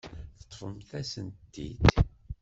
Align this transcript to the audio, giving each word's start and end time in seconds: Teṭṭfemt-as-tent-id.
Teṭṭfemt-as-tent-id. 0.39 1.81